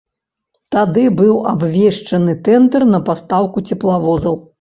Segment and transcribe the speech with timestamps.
[0.75, 4.35] Тады быў абвешчаны тэндэр на пастаўку цеплавозаў.